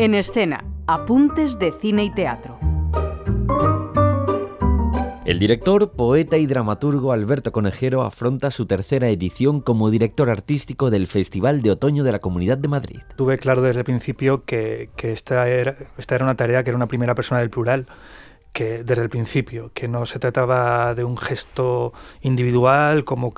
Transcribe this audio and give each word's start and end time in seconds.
En 0.00 0.14
escena, 0.14 0.64
apuntes 0.86 1.58
de 1.58 1.74
cine 1.78 2.04
y 2.04 2.10
teatro. 2.10 2.58
El 5.26 5.38
director, 5.38 5.92
poeta 5.92 6.38
y 6.38 6.46
dramaturgo 6.46 7.12
Alberto 7.12 7.52
Conejero 7.52 8.00
afronta 8.00 8.50
su 8.50 8.64
tercera 8.64 9.10
edición 9.10 9.60
como 9.60 9.90
director 9.90 10.30
artístico 10.30 10.88
del 10.88 11.06
Festival 11.06 11.60
de 11.60 11.72
Otoño 11.72 12.02
de 12.02 12.12
la 12.12 12.18
Comunidad 12.18 12.56
de 12.56 12.68
Madrid. 12.68 13.00
Tuve 13.16 13.36
claro 13.36 13.60
desde 13.60 13.80
el 13.80 13.84
principio 13.84 14.42
que, 14.46 14.88
esta, 15.02 15.46
era, 15.50 15.76
esta 15.98 16.14
era 16.14 16.24
una 16.24 16.34
tarea 16.34 16.64
que 16.64 16.70
era 16.70 16.78
una 16.78 16.88
primera 16.88 17.14
persona 17.14 17.40
del 17.40 17.50
plural 17.50 17.84
que 18.52 18.82
desde 18.82 19.02
el 19.02 19.08
principio, 19.08 19.70
que 19.74 19.88
no 19.88 20.06
se 20.06 20.18
trataba 20.18 20.94
de 20.94 21.04
un 21.04 21.16
gesto 21.16 21.92
individual 22.22 23.04
como, 23.04 23.32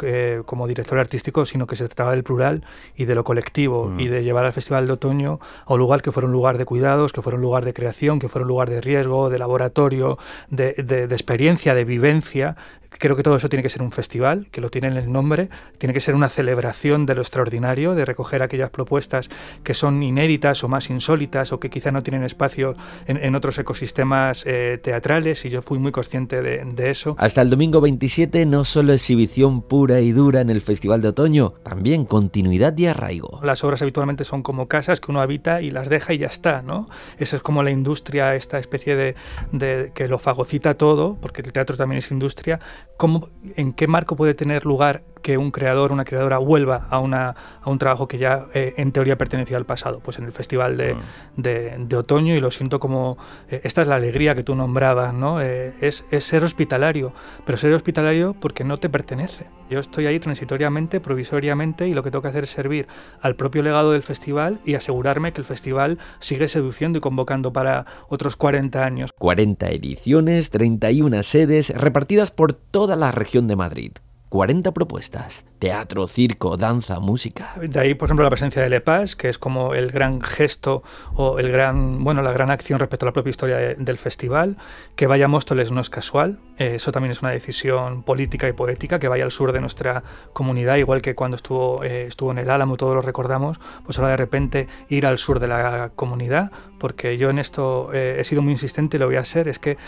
como 0.46 0.66
director 0.66 0.98
artístico, 0.98 1.44
sino 1.44 1.66
que 1.66 1.76
se 1.76 1.86
trataba 1.86 2.12
del 2.12 2.22
plural 2.22 2.64
y 2.96 3.04
de 3.04 3.14
lo 3.14 3.24
colectivo 3.24 3.88
mm. 3.88 4.00
y 4.00 4.08
de 4.08 4.24
llevar 4.24 4.46
al 4.46 4.52
Festival 4.52 4.86
de 4.86 4.94
Otoño 4.94 5.38
a 5.66 5.74
un 5.74 5.78
lugar 5.78 6.02
que 6.02 6.12
fuera 6.12 6.26
un 6.26 6.32
lugar 6.32 6.58
de 6.58 6.64
cuidados, 6.64 7.12
que 7.12 7.22
fuera 7.22 7.36
un 7.36 7.42
lugar 7.42 7.64
de 7.64 7.74
creación, 7.74 8.18
que 8.18 8.28
fuera 8.28 8.44
un 8.44 8.48
lugar 8.48 8.70
de 8.70 8.80
riesgo, 8.80 9.28
de 9.28 9.38
laboratorio, 9.38 10.18
de, 10.48 10.74
de, 10.74 11.06
de 11.06 11.14
experiencia, 11.14 11.74
de 11.74 11.84
vivencia, 11.84 12.56
Creo 12.98 13.16
que 13.16 13.22
todo 13.22 13.36
eso 13.36 13.48
tiene 13.48 13.62
que 13.62 13.70
ser 13.70 13.82
un 13.82 13.90
festival, 13.90 14.48
que 14.50 14.60
lo 14.60 14.70
tiene 14.70 14.88
en 14.88 14.96
el 14.96 15.10
nombre, 15.10 15.48
tiene 15.78 15.94
que 15.94 16.00
ser 16.00 16.14
una 16.14 16.28
celebración 16.28 17.06
de 17.06 17.14
lo 17.14 17.22
extraordinario, 17.22 17.94
de 17.94 18.04
recoger 18.04 18.42
aquellas 18.42 18.70
propuestas 18.70 19.28
que 19.64 19.74
son 19.74 20.02
inéditas 20.02 20.62
o 20.62 20.68
más 20.68 20.90
insólitas 20.90 21.52
o 21.52 21.60
que 21.60 21.70
quizá 21.70 21.90
no 21.90 22.02
tienen 22.02 22.22
espacio 22.22 22.76
en, 23.06 23.34
otros 23.34 23.58
ecosistemas 23.58 24.44
eh, 24.46 24.78
teatrales 24.82 25.01
y 25.44 25.50
yo 25.50 25.62
fui 25.62 25.78
muy 25.78 25.90
consciente 25.90 26.42
de, 26.42 26.64
de, 26.64 26.90
eso. 26.90 27.16
Hasta 27.18 27.42
el 27.42 27.50
domingo 27.50 27.80
27 27.80 28.46
no 28.46 28.64
solo 28.64 28.92
exhibición 28.92 29.60
pura 29.60 30.00
y 30.00 30.12
dura 30.12 30.40
en 30.40 30.48
el 30.48 30.60
Festival 30.60 31.02
de 31.02 31.08
Otoño, 31.08 31.54
también 31.64 32.04
continuidad 32.04 32.76
y 32.78 32.86
arraigo. 32.86 33.40
Las 33.42 33.64
obras 33.64 33.82
habitualmente 33.82 34.24
son 34.24 34.42
como 34.42 34.68
casas 34.68 35.00
que 35.00 35.10
uno 35.10 35.20
habita 35.20 35.60
y 35.60 35.70
las 35.70 35.88
deja 35.88 36.12
y 36.12 36.18
ya 36.18 36.28
está, 36.28 36.62
¿no? 36.62 36.88
Esa 37.18 37.36
es 37.36 37.42
como 37.42 37.62
la 37.62 37.70
industria, 37.70 38.36
esta 38.36 38.58
especie 38.58 38.94
de, 38.94 39.14
de 39.50 39.90
que 39.94 40.06
lo 40.06 40.18
fagocita 40.18 40.74
todo, 40.74 41.16
porque 41.20 41.42
el 41.42 41.52
teatro 41.52 41.76
también 41.76 41.98
es 41.98 42.10
industria, 42.10 42.60
cómo, 42.96 43.28
en 43.56 43.72
qué 43.72 43.88
marco 43.88 44.14
puede 44.14 44.34
tener 44.34 44.64
lugar 44.64 45.02
que 45.22 45.38
un 45.38 45.50
creador, 45.50 45.92
una 45.92 46.04
creadora 46.04 46.38
vuelva 46.38 46.86
a, 46.90 46.98
una, 46.98 47.34
a 47.62 47.70
un 47.70 47.78
trabajo 47.78 48.08
que 48.08 48.18
ya 48.18 48.46
eh, 48.54 48.74
en 48.76 48.92
teoría 48.92 49.16
pertenecía 49.16 49.56
al 49.56 49.64
pasado, 49.64 50.00
pues 50.00 50.18
en 50.18 50.24
el 50.24 50.32
Festival 50.32 50.76
de, 50.76 50.94
mm. 50.94 51.42
de, 51.88 51.96
Otoño 51.96 52.34
y 52.34 52.40
lo 52.40 52.50
siento 52.50 52.80
como, 52.80 53.16
eh, 53.48 53.60
esta 53.64 53.82
es 53.82 53.88
la 53.88 53.96
alegría 53.96 54.34
que 54.34 54.42
tú 54.42 54.54
nombrabas, 54.54 55.14
¿no? 55.14 55.40
Eh, 55.40 55.74
es, 55.80 56.04
es, 56.10 56.24
ser 56.24 56.42
hospitalario, 56.42 57.12
pero 57.44 57.56
ser 57.56 57.72
hospitalario 57.72 58.34
porque 58.38 58.64
no 58.64 58.78
te 58.78 58.88
pertenece. 58.88 59.46
Yo 59.70 59.78
estoy 59.78 60.06
ahí 60.06 60.18
transitoriamente, 60.18 61.00
provisoriamente 61.00 61.88
y 61.88 61.94
lo 61.94 62.02
que 62.02 62.10
tengo 62.10 62.22
que 62.22 62.28
hacer 62.28 62.44
es 62.44 62.50
servir 62.50 62.86
al 63.20 63.36
propio 63.36 63.62
legado 63.62 63.92
del 63.92 64.02
festival 64.02 64.60
y 64.64 64.74
asegurarme 64.74 65.32
que 65.32 65.40
el 65.40 65.46
festival 65.46 65.98
sigue 66.18 66.48
seduciendo 66.48 66.98
y 66.98 67.00
convocando 67.00 67.52
para 67.52 67.86
otros 68.08 68.36
40 68.36 68.84
años. 68.84 69.10
40 69.18 69.68
ediciones, 69.70 70.50
31 70.50 71.22
sedes 71.22 71.70
repartidas 71.70 72.30
por 72.30 72.52
toda 72.52 72.96
la 72.96 73.12
región 73.12 73.46
de 73.46 73.56
Madrid. 73.56 73.92
40 74.32 74.72
propuestas 74.72 75.44
teatro, 75.62 76.08
circo, 76.08 76.56
danza, 76.56 76.98
música. 76.98 77.54
De 77.62 77.78
ahí, 77.78 77.94
por 77.94 78.08
ejemplo, 78.08 78.24
la 78.24 78.30
presencia 78.30 78.60
de 78.60 78.68
Lepas, 78.68 79.14
que 79.14 79.28
es 79.28 79.38
como 79.38 79.74
el 79.74 79.92
gran 79.92 80.20
gesto 80.20 80.82
o 81.14 81.38
el 81.38 81.52
gran, 81.52 82.02
bueno, 82.02 82.20
la 82.20 82.32
gran 82.32 82.50
acción 82.50 82.80
respecto 82.80 83.06
a 83.06 83.10
la 83.10 83.12
propia 83.12 83.30
historia 83.30 83.56
del 83.78 83.96
festival. 83.96 84.56
Que 84.96 85.06
vaya 85.06 85.26
a 85.26 85.28
Móstoles 85.28 85.70
no 85.70 85.80
es 85.80 85.88
casual, 85.88 86.40
eh, 86.58 86.74
eso 86.74 86.90
también 86.90 87.12
es 87.12 87.22
una 87.22 87.30
decisión 87.30 88.02
política 88.02 88.48
y 88.48 88.52
poética, 88.52 88.98
que 88.98 89.06
vaya 89.06 89.22
al 89.22 89.30
sur 89.30 89.52
de 89.52 89.60
nuestra 89.60 90.02
comunidad, 90.32 90.78
igual 90.78 91.00
que 91.00 91.14
cuando 91.14 91.36
estuvo, 91.36 91.84
eh, 91.84 92.06
estuvo 92.08 92.32
en 92.32 92.38
el 92.38 92.50
Álamo, 92.50 92.76
todos 92.76 92.96
lo 92.96 93.00
recordamos, 93.00 93.60
pues 93.84 94.00
ahora 94.00 94.10
de 94.10 94.16
repente 94.16 94.66
ir 94.88 95.06
al 95.06 95.18
sur 95.18 95.38
de 95.38 95.46
la 95.46 95.92
comunidad, 95.94 96.50
porque 96.80 97.18
yo 97.18 97.30
en 97.30 97.38
esto 97.38 97.90
eh, 97.94 98.16
he 98.18 98.24
sido 98.24 98.42
muy 98.42 98.50
insistente 98.50 98.96
y 98.96 99.00
lo 99.00 99.06
voy 99.06 99.14
a 99.14 99.24
ser, 99.24 99.46
es 99.46 99.60
que 99.60 99.78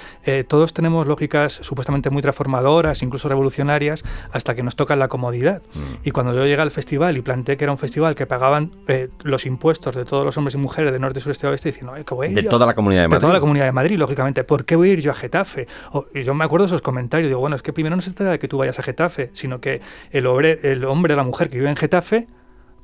todos 0.47 0.73
tenemos 0.73 1.09
lógicas 1.09 1.53
supuestamente 1.53 2.11
muy 2.11 2.23
transformadoras, 2.23 3.03
incluso 3.03 3.29
revolucionarias, 3.29 4.05
hasta 4.31 4.55
que 4.55 4.63
nos 4.63 4.77
toca 4.77 4.95
la 4.95 5.09
comodidad. 5.09 5.64
Y 6.05 6.11
cuando 6.11 6.33
yo 6.35 6.45
llegué 6.45 6.61
al 6.61 6.71
festival 6.71 7.17
y 7.17 7.23
planteé 7.23 7.57
que 7.57 7.65
era 7.65 7.73
un 7.73 7.79
festival 7.79 8.15
que 8.15 8.27
pagaban 8.27 8.71
eh, 8.87 9.09
los 9.23 9.47
impuestos 9.47 9.95
de 9.95 10.05
todos 10.05 10.25
los 10.25 10.37
hombres 10.37 10.55
y 10.55 10.59
mujeres 10.59 10.93
de 10.93 10.99
norte, 10.99 11.21
sureste 11.21 11.47
y 11.47 11.51
oeste, 11.51 11.71
diciendo, 11.71 11.95
¿qué 11.95 12.15
voy 12.15 12.33
De 12.33 12.45
toda 12.45 12.67
la 12.67 12.75
comunidad 12.75 13.03
de 13.03 13.09
Madrid. 13.09 13.17
De 13.17 13.21
toda 13.21 13.33
la 13.33 13.41
comunidad 13.41 13.65
de 13.67 13.73
Madrid, 13.73 13.99
lógicamente. 13.99 14.45
¿Por 14.45 14.65
qué 14.65 14.77
voy 14.77 14.91
a 14.91 14.93
ir 14.93 15.01
yo 15.01 15.11
a 15.11 15.15
Getafe? 15.15 15.67
y 16.15 16.23
yo 16.23 16.35
me 16.35 16.45
acuerdo 16.45 16.67
de 16.67 16.69
esos 16.69 16.83
comentarios. 16.83 17.29
Digo, 17.29 17.41
bueno, 17.41 17.57
es 17.57 17.63
que 17.63 17.73
primero 17.73 17.97
no 17.97 18.03
se 18.03 18.13
trata 18.13 18.33
de 18.33 18.39
que 18.39 18.49
tú 18.49 18.59
vayas 18.59 18.79
a 18.79 18.83
Getafe, 18.83 19.31
sino 19.33 19.61
que 19.61 19.81
el 20.11 20.27
hombre, 20.27 20.61
el 20.63 20.85
hombre 20.85 21.15
o 21.15 21.17
la 21.17 21.25
mujer 21.25 21.49
que 21.49 21.59
vive 21.59 21.71
en 21.71 21.77
Getafe 21.77 22.29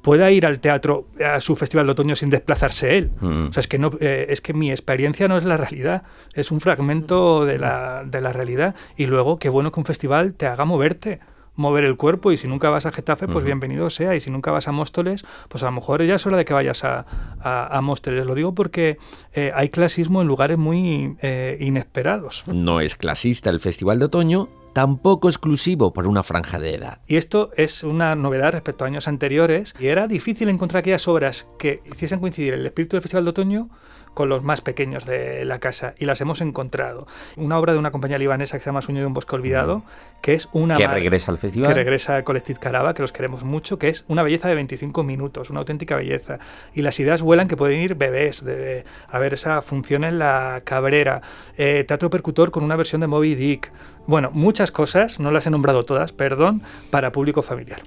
pueda 0.02 0.30
ir 0.30 0.46
al 0.46 0.60
teatro 0.60 1.06
a 1.24 1.40
su 1.40 1.56
festival 1.56 1.86
de 1.86 1.92
otoño 1.92 2.16
sin 2.16 2.30
desplazarse 2.30 2.96
él. 2.96 3.12
Mm. 3.20 3.48
O 3.48 3.52
sea, 3.52 3.60
es 3.60 3.68
que, 3.68 3.78
no, 3.78 3.90
eh, 4.00 4.26
es 4.30 4.40
que 4.40 4.52
mi 4.54 4.70
experiencia 4.70 5.28
no 5.28 5.36
es 5.36 5.44
la 5.44 5.56
realidad, 5.56 6.04
es 6.34 6.50
un 6.50 6.60
fragmento 6.60 7.44
de 7.44 7.58
la, 7.58 8.02
de 8.04 8.20
la 8.20 8.32
realidad. 8.32 8.74
Y 8.96 9.06
luego, 9.06 9.38
qué 9.38 9.48
bueno 9.48 9.72
que 9.72 9.80
un 9.80 9.86
festival 9.86 10.34
te 10.34 10.46
haga 10.46 10.64
moverte 10.64 11.20
mover 11.54 11.84
el 11.84 11.96
cuerpo 11.96 12.32
y 12.32 12.36
si 12.36 12.48
nunca 12.48 12.70
vas 12.70 12.86
a 12.86 12.92
Getafe, 12.92 13.28
pues 13.28 13.44
bienvenido 13.44 13.90
sea. 13.90 14.14
Y 14.14 14.20
si 14.20 14.30
nunca 14.30 14.50
vas 14.50 14.68
a 14.68 14.72
Móstoles, 14.72 15.24
pues 15.48 15.62
a 15.62 15.66
lo 15.66 15.72
mejor 15.72 16.02
ya 16.02 16.14
es 16.14 16.26
hora 16.26 16.36
de 16.36 16.44
que 16.44 16.54
vayas 16.54 16.84
a, 16.84 17.06
a, 17.40 17.80
Móstoles. 17.80 18.24
Lo 18.24 18.34
digo 18.34 18.54
porque 18.54 18.98
eh, 19.32 19.52
hay 19.54 19.68
clasismo 19.68 20.22
en 20.22 20.28
lugares 20.28 20.58
muy 20.58 21.16
eh, 21.22 21.58
inesperados. 21.60 22.44
No 22.46 22.80
es 22.80 22.96
clasista 22.96 23.50
el 23.50 23.60
Festival 23.60 23.98
de 23.98 24.06
Otoño, 24.06 24.48
tampoco 24.72 25.28
exclusivo 25.28 25.92
por 25.92 26.06
una 26.06 26.22
franja 26.22 26.58
de 26.58 26.74
edad. 26.74 27.00
Y 27.06 27.16
esto 27.16 27.50
es 27.56 27.82
una 27.82 28.14
novedad 28.14 28.52
respecto 28.52 28.84
a 28.84 28.86
años 28.86 29.08
anteriores 29.08 29.74
y 29.78 29.88
era 29.88 30.06
difícil 30.06 30.48
encontrar 30.48 30.80
aquellas 30.80 31.08
obras 31.08 31.46
que 31.58 31.82
hiciesen 31.92 32.20
coincidir 32.20 32.54
el 32.54 32.66
espíritu 32.66 32.96
del 32.96 33.02
Festival 33.02 33.24
de 33.24 33.30
Otoño 33.30 33.68
con 34.14 34.28
los 34.28 34.42
más 34.42 34.60
pequeños 34.60 35.04
de 35.06 35.44
la 35.44 35.58
casa 35.58 35.94
y 35.98 36.04
las 36.04 36.20
hemos 36.20 36.40
encontrado. 36.40 37.06
Una 37.36 37.58
obra 37.58 37.72
de 37.72 37.78
una 37.78 37.90
compañía 37.90 38.18
libanesa 38.18 38.58
que 38.58 38.64
se 38.64 38.70
llama 38.70 38.82
Sueño 38.82 39.00
de 39.00 39.06
un 39.06 39.14
bosque 39.14 39.34
olvidado, 39.34 39.82
que 40.22 40.34
es 40.34 40.48
una... 40.52 40.76
Que 40.76 40.86
regresa 40.86 41.30
al 41.30 41.38
festival. 41.38 41.68
Que 41.68 41.74
regresa 41.74 42.16
al 42.16 42.24
Collective 42.24 42.58
Caraba, 42.58 42.94
que 42.94 43.02
los 43.02 43.12
queremos 43.12 43.44
mucho, 43.44 43.78
que 43.78 43.88
es 43.88 44.04
una 44.08 44.22
belleza 44.22 44.48
de 44.48 44.54
25 44.54 45.02
minutos, 45.02 45.50
una 45.50 45.60
auténtica 45.60 45.96
belleza. 45.96 46.38
Y 46.74 46.82
las 46.82 46.98
ideas 47.00 47.22
vuelan 47.22 47.48
que 47.48 47.56
pueden 47.56 47.80
ir 47.80 47.94
bebés, 47.94 48.44
de, 48.44 48.84
a 49.08 49.18
ver 49.18 49.34
esa 49.34 49.62
función 49.62 50.04
en 50.04 50.18
la 50.18 50.62
cabrera, 50.64 51.22
eh, 51.56 51.84
teatro 51.86 52.10
percutor 52.10 52.50
con 52.50 52.64
una 52.64 52.76
versión 52.76 53.00
de 53.00 53.06
Moby 53.06 53.34
Dick. 53.34 53.72
Bueno, 54.06 54.30
muchas 54.32 54.70
cosas, 54.70 55.20
no 55.20 55.30
las 55.30 55.46
he 55.46 55.50
nombrado 55.50 55.84
todas, 55.84 56.12
perdón, 56.12 56.62
para 56.90 57.12
público 57.12 57.42
familiar 57.42 57.82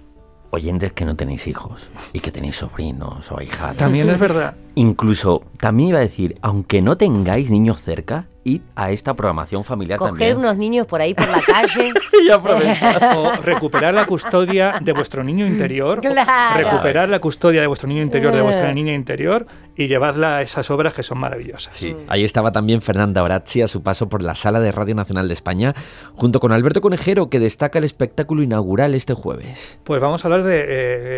oyentes 0.53 0.93
que 0.93 1.03
no 1.03 1.15
tenéis 1.15 1.47
hijos 1.47 1.89
y 2.13 2.19
que 2.19 2.31
tenéis 2.31 2.57
sobrinos 2.57 3.31
o 3.31 3.41
hijadas. 3.41 3.75
También 3.75 4.09
es 4.09 4.19
verdad. 4.19 4.55
Incluso, 4.75 5.43
también 5.59 5.89
iba 5.89 5.97
a 5.97 6.03
decir, 6.03 6.37
aunque 6.41 6.81
no 6.81 6.95
tengáis 6.95 7.49
niños 7.49 7.81
cerca, 7.81 8.27
id 8.43 8.61
a 8.75 8.91
esta 8.91 9.13
programación 9.13 9.63
familiar 9.63 9.99
Coger 9.99 10.37
unos 10.37 10.57
niños 10.57 10.87
por 10.87 11.01
ahí 11.01 11.13
por 11.13 11.27
la 11.29 11.41
calle. 11.41 11.93
y 12.23 12.29
aprovechar. 12.29 13.15
o 13.17 13.41
recuperar 13.41 13.93
la 13.93 14.05
custodia 14.05 14.79
de 14.81 14.93
vuestro 14.93 15.23
niño 15.23 15.45
interior. 15.45 16.01
Recuperar 16.55 17.09
la 17.09 17.19
custodia 17.19 17.61
de 17.61 17.67
vuestro 17.67 17.87
niño 17.87 18.01
interior, 18.01 18.35
de 18.35 18.41
vuestra 18.41 18.71
eh. 18.71 18.73
niña 18.73 18.93
interior 18.93 19.45
y 19.75 19.87
llevadla 19.87 20.37
a 20.37 20.41
esas 20.41 20.69
obras 20.69 20.93
que 20.93 21.03
son 21.03 21.17
maravillosas. 21.17 21.75
Sí, 21.75 21.95
ahí 22.07 22.23
estaba 22.23 22.51
también 22.51 22.81
Fernanda 22.81 23.23
Orazzi 23.23 23.61
a 23.61 23.67
su 23.67 23.81
paso 23.81 24.07
por 24.09 24.21
la 24.21 24.35
sala 24.35 24.59
de 24.59 24.71
Radio 24.71 24.95
Nacional 24.95 25.27
de 25.27 25.33
España, 25.33 25.73
junto 26.15 26.39
con 26.39 26.51
Alberto 26.51 26.81
Conejero, 26.81 27.29
que 27.29 27.39
destaca 27.39 27.79
el 27.79 27.85
espectáculo 27.85 28.43
inaugural 28.43 28.93
este 28.93 29.13
jueves. 29.13 29.79
Pues 29.83 29.99
vamos 29.99 30.23
a 30.23 30.27
hablar 30.27 30.43
de 30.43 30.65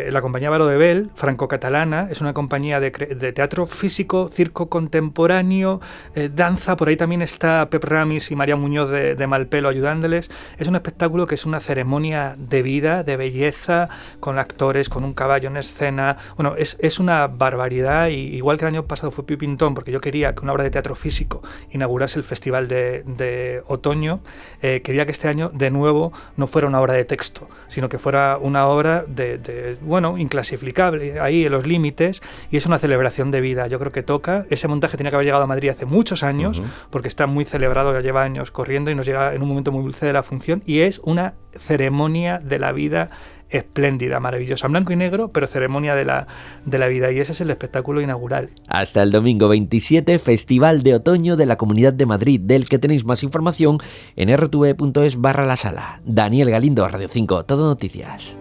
eh, 0.08 0.12
la 0.12 0.22
compañía 0.22 0.50
Baro 0.50 0.68
de 0.68 0.78
Bell, 0.78 1.10
franco-catalana. 1.16 2.08
Es 2.10 2.22
una 2.22 2.34
compañía 2.34 2.80
de, 2.80 2.92
teatro 3.34 3.66
físico, 3.66 4.30
circo 4.32 4.70
contemporáneo, 4.70 5.82
eh, 6.16 6.30
danza. 6.34 6.78
Por 6.78 6.88
ahí 6.88 6.96
también 6.96 7.15
está 7.22 7.70
Pep 7.70 7.84
Ramis 7.84 8.32
y 8.32 8.36
María 8.36 8.56
Muñoz 8.56 8.90
de, 8.90 9.28
Malpelo 9.28 9.70
ayudándoles. 9.70 10.32
Es 10.58 10.68
un 10.68 10.76
espectáculo 10.76 11.28
que 11.28 11.36
es 11.36 11.46
una 11.46 11.60
ceremonia 11.60 12.36
de 12.38 12.62
vida, 12.62 13.04
de 13.04 13.18
belleza, 13.18 13.90
con 14.20 14.40
actores, 14.40 14.90
con 14.90 15.04
un 15.04 15.14
caballo 15.14 15.50
en 15.50 15.58
escena. 15.58 16.18
Bueno, 16.36 16.56
es, 16.58 16.78
es 16.80 17.00
una 17.00 17.28
barbaridad 17.28 18.08
y 18.08 18.36
igual 18.36 18.58
que 18.58 18.66
el 18.66 18.70
año 18.70 18.86
pasado 18.86 19.12
fue 19.12 19.26
Pintón, 19.26 19.74
porque 19.74 19.92
yo 19.92 20.02
quería 20.02 20.36
que 20.36 20.42
una 20.42 20.54
obra 20.54 20.64
de 20.64 20.70
teatro 20.70 20.96
físico 20.96 21.42
inaugurase 21.72 22.20
el 22.20 22.24
Festival 22.24 22.68
de, 22.68 23.64
Otoño, 23.68 24.20
eh, 24.62 24.82
quería 24.84 25.06
que 25.06 25.12
este 25.12 25.28
año 25.28 25.50
de 25.54 25.72
nuevo 25.72 26.14
no 26.38 26.48
fuera 26.48 26.68
una 26.68 26.80
obra 26.80 26.94
de 26.94 27.06
texto, 27.06 27.50
sino 27.68 27.90
que 27.90 27.98
fuera 27.98 28.38
una 28.40 28.68
obra 28.68 29.06
de, 29.08 29.78
bueno, 29.82 30.18
inclasificable, 30.18 31.20
ahí 31.20 31.46
en 31.46 31.52
los 31.52 31.66
límites, 31.66 32.22
y 32.52 32.58
es 32.58 32.66
una 32.66 32.80
celebración 32.80 33.32
de 33.32 33.42
vida. 33.42 33.68
Yo 33.68 33.80
creo 33.80 33.92
que 33.92 34.04
toca. 34.04 34.46
Ese 34.50 34.68
montaje 34.68 34.98
tiene 34.98 35.10
que 35.10 35.16
haber 35.16 35.26
llegado 35.26 35.44
a 35.44 35.48
Madrid 35.48 35.70
hace 35.70 35.86
muchos 35.86 36.24
años, 36.24 36.62
porque 37.06 37.10
está 37.10 37.28
muy 37.28 37.46
celebrado, 37.46 37.94
ya 37.94 38.02
lleva 38.02 38.24
años 38.24 38.50
corriendo 38.50 38.90
y 38.90 38.96
nos 38.96 39.06
llega 39.06 39.36
en 39.36 39.44
un 39.44 39.50
momento 39.50 39.72
muy 39.72 39.84
dulce 39.84 40.08
de 40.08 40.14
la 40.14 40.24
función, 40.24 40.64
y 40.66 40.80
es 40.80 41.00
una 41.04 41.36
ceremonia 41.56 42.40
de 42.40 42.58
la 42.58 42.72
vida 42.72 43.10
espléndida, 43.52 44.20
maravillosa, 44.20 44.66
en 44.66 44.72
blanco 44.72 44.92
y 44.92 44.96
negro, 44.96 45.28
pero 45.28 45.46
ceremonia 45.46 45.94
de 45.94 46.04
la, 46.04 46.26
de 46.66 46.80
la 46.80 46.88
vida. 46.88 47.12
Y 47.12 47.20
ese 47.20 47.34
es 47.34 47.42
el 47.42 47.52
espectáculo 47.52 48.02
inaugural. 48.02 48.50
Hasta 48.68 49.04
el 49.04 49.12
domingo 49.12 49.48
27, 49.50 50.18
Festival 50.18 50.82
de 50.82 50.96
Otoño 50.96 51.36
de 51.36 51.46
la 51.46 51.58
Comunidad 51.58 51.94
de 51.94 52.08
Madrid, 52.08 52.42
del 52.42 52.68
que 52.68 52.80
tenéis 52.80 53.06
más 53.06 53.22
información 53.22 53.78
en 54.16 54.36
rtv.es 54.36 55.22
barra 55.22 55.46
la 55.46 55.58
sala. 55.58 56.02
Daniel 56.06 56.50
Galindo, 56.50 56.88
Radio 56.88 57.08
5, 57.08 57.46
Todo 57.46 57.68
Noticias. 57.68 58.40